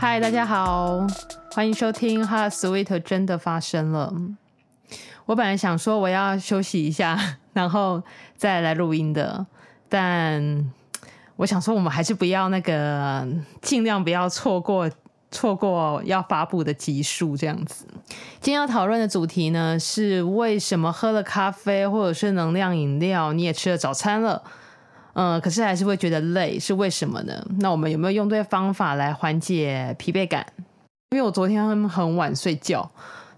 [0.00, 1.04] 嗨，大家好，
[1.50, 4.14] 欢迎收听《Hot Sweet 真的发生了》。
[5.26, 7.18] 我本来想说我要休息一下，
[7.52, 8.00] 然后
[8.36, 9.44] 再来录音的，
[9.88, 10.72] 但
[11.34, 13.26] 我想说我们还是不要那个，
[13.60, 14.88] 尽量不要错过
[15.32, 17.84] 错过要发布的集数这样子。
[18.40, 24.44] 今天要讨论的主题呢，是为什么喝了咖啡或者是能量饮料，你也吃了早餐了？
[25.14, 27.44] 嗯，可是还是会觉得累，是为什么呢？
[27.58, 30.46] 那我们有没有用对方法来缓解疲惫感？
[31.10, 32.88] 因为我昨天很晚睡觉，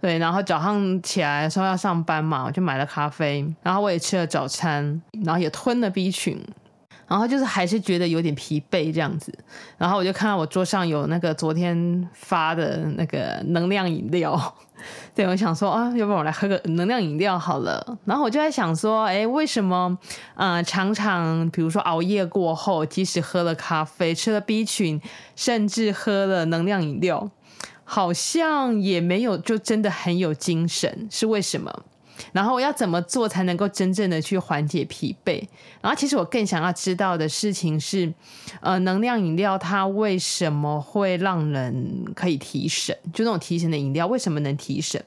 [0.00, 6.42] 对，然后早上起来的时候要上班嘛，我就买了咖啡，然后我也吃了早餐，然后也吞了 B 群，
[7.08, 9.32] 然后就是还是觉得有点疲惫这样子，
[9.78, 14.54] 然后我就看到我桌上有那个昨天发的那个能量饮料。
[15.12, 17.98] 对，我想说啊，要不然我来喝个能量饮料好了。
[18.04, 19.98] 然后我就在想说，哎，为什么，
[20.36, 25.00] 呃，常常比如说熬夜过后，即使喝了咖啡、吃了 B 群，
[25.34, 27.28] 甚至喝了能量饮料，
[27.82, 31.82] 好像也没有就真的很有精神，是为什么？
[32.32, 35.42] 然后要怎么做才能够真正的去缓解疲惫？
[35.80, 38.12] 然后其实我更想要知道的事情是，
[38.60, 42.96] 呃，能量饮料它为什么会让人可以提神？
[43.12, 45.02] 就那种提神的饮料，为什么能提神？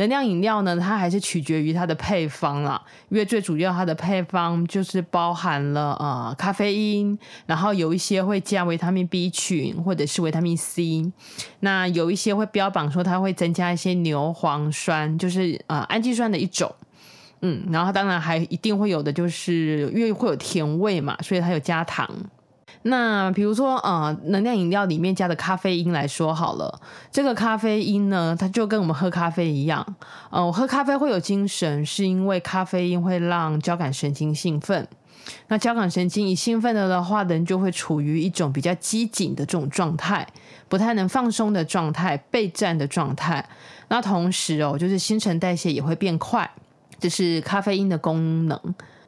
[0.00, 11.12] 能量饮料呢，它还是取决于它的配方啦，因为最主要它的配方就是包含了呃咖啡因，然后有一些会加维他命 B 群或者是维他命 C，
[11.60, 16.74] 那有一些会标榜说它会增加一些牛磺酸，就是呃氨基酸的一种，
[17.42, 22.08] 嗯，然后当然还一定会有的就是因为会有甜味嘛，所以它有加糖。
[22.82, 26.80] 那比如说，呃，能量饮料里面加的咖啡因来说好了，
[27.12, 29.86] 这个咖啡因呢，它就跟我们喝咖啡一样，
[30.30, 34.88] 呃，我喝咖啡会有精神，是因为咖啡因会让交感神经兴奋。
[35.48, 40.26] 那交感神经一兴奋了的话，人就会处于一种比较机警的这种状态，
[40.66, 43.46] 不太能放松的状态，备战的状态。
[43.88, 46.50] 那同时哦，就是新陈代谢也会变快，
[46.98, 48.58] 这是咖啡因的功能。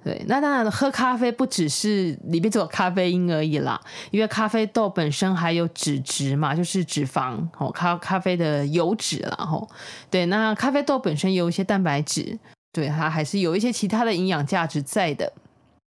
[0.05, 3.81] 对，那当然喝咖啡不只是里面只有咖啡因而已啦，
[4.11, 9.69] 因为咖啡豆本身还有脂质嘛，就是脂肪哦，咖咖啡的油脂啦吼。
[10.11, 12.37] 对，那咖啡豆本身有一些蛋白质，
[12.73, 15.33] 对，它还是有一些其他的营养价值在的。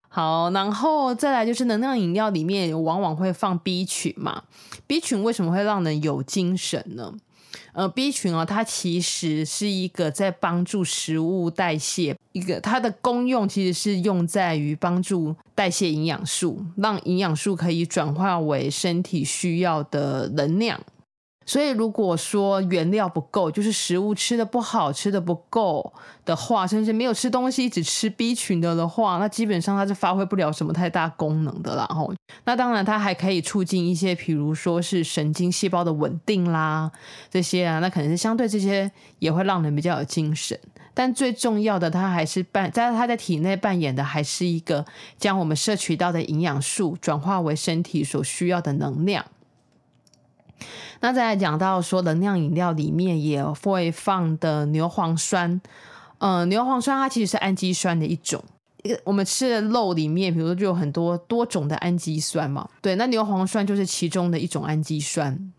[0.08, 4.44] 好，然后再来就是能量饮料里面往往会放 B 群嘛
[4.88, 7.14] ，B 群为什么会让人有精神呢？
[7.74, 20.80] 呃，B 群哦，它其实是一个在帮助食物代谢，一个它的功用其实是用在于帮助代谢营养素，让营养素可以转化为身体需要的能量。
[21.46, 25.94] 所以，如果说原料不够，就是食物吃的不好，吃的不够
[26.26, 31.86] 的话，甚至没有吃东西，只吃 B 群的的话，那基本上它是发挥不了什么太大功能的啦。
[31.86, 32.12] 吼，
[32.46, 36.92] 那当然它还可以促进一些，比如说是神经细胞的稳定啦，
[37.30, 40.60] 这些啊，那可能是相对这些也会让人比较有精神。
[40.96, 44.84] 但最重要的，它还是扮在它在体内扮演的，还是一个
[45.20, 49.26] 将我们摄取到的营养素转化为身体所需要的能量。
[51.02, 55.62] 那再来讲到说，能量饮料里面也会放的牛磺酸，
[56.18, 58.44] 呃，牛磺酸它其实是氨基酸的一种。
[59.04, 65.52] 我们吃的肉里面，比如说就有很多多种的氨基酸嘛，对，那牛磺酸就是其中的一种氨基酸。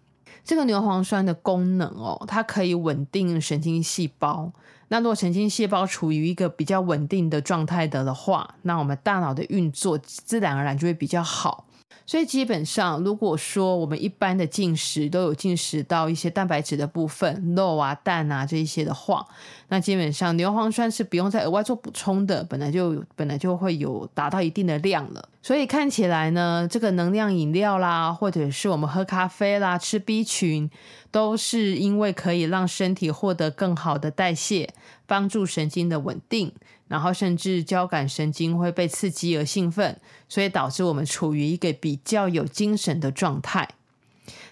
[0.45, 4.53] 这个牛磺酸的功能哦，它可以稳定神经细胞。
[4.89, 11.67] 那如果神经细胞处于一个比较稳定的状态的的话，那我们大脑的运作自然而然就会比较好。
[12.07, 19.27] 所以基本上，如果说我们一般的进食都有进食到一些蛋白质的部分，肉啊、蛋啊这一些的话，
[19.69, 25.29] 那基本上牛磺酸是不用再额外做补充的，本来就本来就会有达到一定的量了。
[25.43, 30.71] 所以看起来呢，这个能量饮料啦，或者是我们喝咖啡啦、吃 B 群，
[31.17, 34.75] 都是因为可以让身体获得更好的代谢，
[35.07, 36.53] 帮助神经的稳定。
[36.89, 39.99] 然后甚至交感神经会被刺激而兴奋，
[40.29, 43.67] 所以导致我们处于一个比较有精神的状态。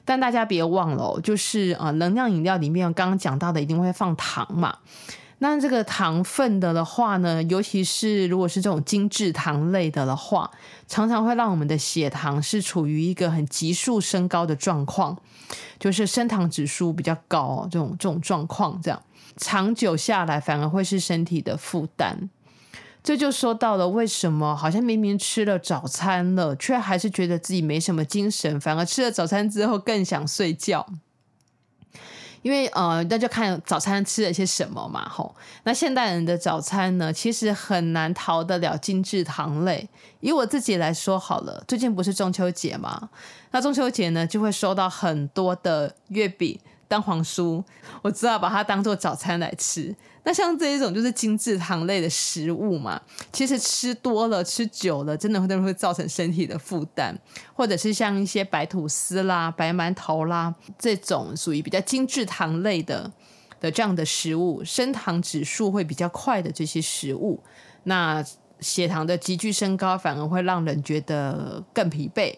[0.07, 4.79] 但大家别忘了，就是啊，能量饮料里面刚刚讲到的一定会放糖嘛。
[5.39, 10.51] 那这个糖分的的话呢，尤其是如果是这种精制糖类的的话，
[10.87, 15.19] 常常会让我们的血糖是处于一个很急速升高的状况，
[15.79, 19.03] 就是升糖指数比较高，这种这种状况这样。
[19.37, 22.31] 长久下来，反而会是身体的负担。
[23.03, 30.87] 这就说到了为什么好像明明吃了早餐了，却还是觉得自己没什么精神，反而吃了早餐之后更想睡觉。
[32.45, 35.35] 因为呃，那就看早餐吃了些什么嘛，吼。
[35.63, 39.89] 那现代人的早餐呢，其实很难逃得了精致糖类。
[40.21, 43.09] 以我自己来说好了，最近不是中秋节嘛，
[43.51, 46.61] 那中秋节呢，就会收到很多的月饼。
[46.89, 47.63] 蛋黄酥，
[48.03, 49.95] 我只好把它当做早餐来吃。
[50.27, 53.01] 那像这一种就是精致糖类的食物嘛，
[53.31, 57.15] 其实吃多了、吃久了，真的会会造成身体的负担。
[57.55, 63.13] 或者是像一些白吐司啦、白馒头啦这种属于比较精致糖类的
[63.61, 67.39] 的这样的食物，升糖指数会比较快的这些食物，
[67.83, 68.25] 那
[68.61, 72.35] 血糖的急剧升高，反而会让人觉得更疲惫。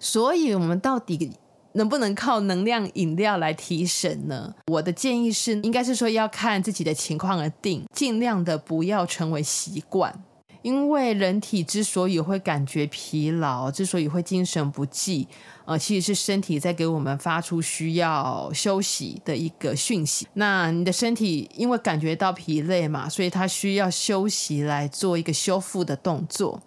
[0.00, 1.30] 所以，我们到底，
[1.72, 4.54] 能不能靠能量饮料来提神呢？
[4.66, 10.22] 我的建议是，应该是说要看自己的情况而定，尽量的不要成为习惯。
[10.62, 15.26] 因为人体之所以会感觉疲劳，之所以会精神不济，
[15.64, 20.26] 呃，其实是身体在给我们发出需要休息的一个讯息。
[20.34, 26.60] 那你的身体因为感觉到疲累嘛，所以它需要休息来做一个修复的动作。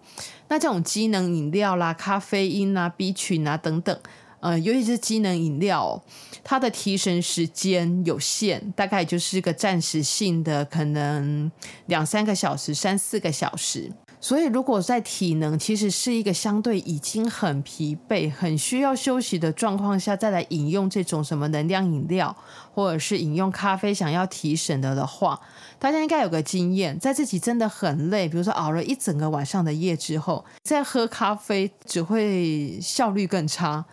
[0.48, 3.96] 那这种机能饮料啦、咖啡因啊、B 群啊等等。
[4.44, 6.04] 呃，尤其是机能饮料，
[6.44, 11.50] 它的提神时间有限，大概就是个暂时性的，可能
[11.86, 13.90] 两三个小时、三四个小时。
[14.20, 22.36] 所以，如果在体能其实是一个相对已经很疲惫、很需要休息的状况下，再来饮用这种什么能量饮料，
[22.74, 25.40] 或者是饮用咖啡想要提神的的话，
[25.78, 33.86] 大家应该有个经验，在自己真的很累，比如说熬了一整个晚上的夜之后，再喝咖啡只会效率更差。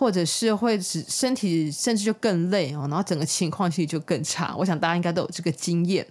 [0.00, 4.56] 或者是会使身体甚至就更累哦，然后整个情况其实就更差。
[4.56, 6.06] 我想大家应该都有这个经验，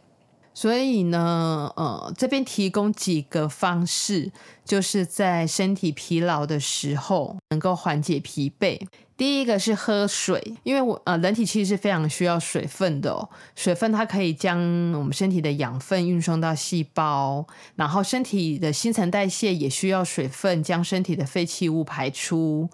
[0.53, 4.31] 所以呢，呃，这边提供几个方式，
[4.63, 8.80] 就是在身体疲劳的时候能够缓解疲惫。
[9.18, 14.59] 第一个是喝水，因为我呃，人体其实是非常需要水分的哦，水分它可以将
[14.94, 17.44] 我们身体的养分运送到细胞，
[17.75, 22.69] 然后身体的新陈代谢也需要水分将身体的废弃物排出。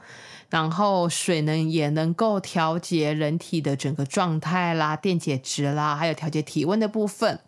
[0.49, 7.39] 然后水呢也能够调节人体的整个状态啦、电解质啦，还有调节体温的部分。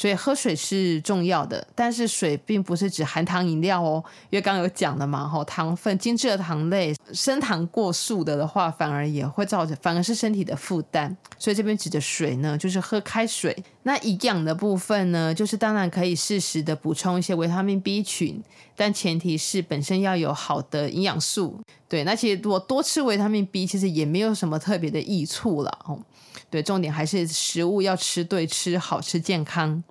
[0.00, 11.14] 所以喝水是重要的，但是水并不是指含糖饮料哦，因为刚有讲了嘛，吼，糖分精致的糖类升糖过速的的话，反而也会造成，反而是身体的负担。
[11.38, 13.54] 所以这边指的水呢，就是喝开水。
[13.82, 18.42] 那营养的部分呢，就是当然可以适时的补充一些维他命 B 群，
[18.74, 21.60] 但前提是本身要有好的营养素。
[21.90, 25.98] 对，那其实我多吃维他命 B，其实也没有什么特别的益处了哦。
[26.48, 29.82] 对，重点还是食物要吃对、吃好、吃健康。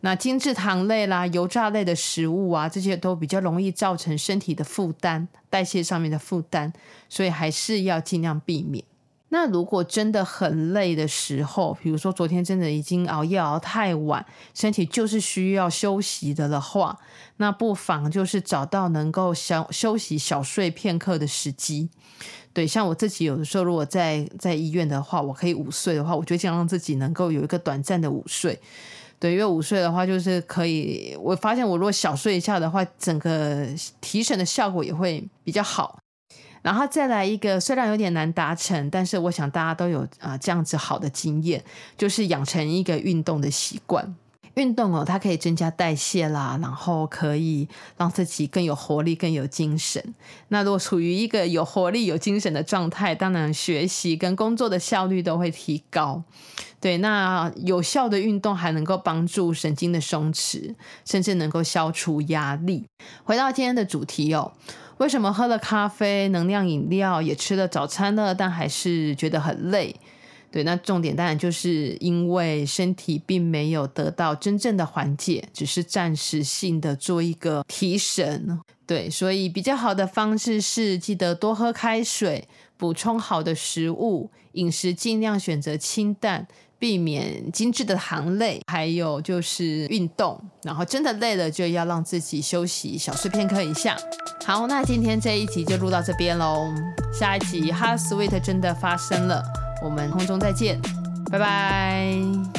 [0.00, 6.72] 那精致糖类啦、油炸类的食物啊，这些都比较容易造成身体的负担、代谢上面的负担，
[7.08, 8.84] 所以还是要尽量避免。
[9.30, 14.24] 那如果真的很累的时候，比如说昨天真的已经熬夜熬太晚，
[14.54, 16.98] 身体就是需要休息的的话，
[17.36, 21.90] 那不妨就是找到能够小休息、小睡片刻的时机。
[22.54, 28.58] 对，像我自己有的时候，如果在在医院的话，我可以午睡的话，我就尽量让自己能够有一个短暂的午睡。
[29.20, 33.66] 对，因为午睡的话，就是可以，我发现我如果小睡一下的话，整个
[34.00, 35.98] 提神的效果也会比较好。
[36.62, 41.64] 然后再来一个，虽然有点难达成，但是我想大家都有啊这样子好的经验，
[41.96, 44.14] 就是养成一个运动的习惯。
[44.58, 50.02] 运动哦，它可以增加代谢啦，然后可以让自己更有活力、更有精神。
[50.48, 56.24] 那如果处于一个有活力、有精神的状态，当然学习跟工作的效率都会提高。
[56.80, 62.84] 对，那有效的运动还能够帮助神经的松弛，甚至能够消除压力。
[63.22, 64.52] 回到今天的主题哦。
[64.98, 69.94] 为什么喝了咖啡、能量饮料，也吃了早餐了，但还是觉得很累？
[70.50, 78.58] 对，那重点当然就是因为身体并没有得到真正的缓解，只是暂时性的做一个提神。
[78.86, 86.46] 对，所以比较好的方式是记得多喝开水，补充好的食物，饮食尽量选择清淡。
[86.80, 93.96] 避免精致的糖类，还有就是运动，然后真的累了就要让自己休息，小睡片刻一下。
[94.46, 96.72] 好，那今天这一集就录到这边喽，
[97.12, 99.42] 下一集 Heart Sweet 真的发生了，
[99.82, 100.80] 我们空中再见，
[101.30, 102.57] 拜拜。